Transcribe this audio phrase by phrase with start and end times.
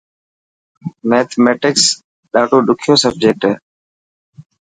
[1.09, 1.83] ميٿميٽڪس
[2.31, 3.53] ڌاڏو ڏخيو سبجيڪٽ هي.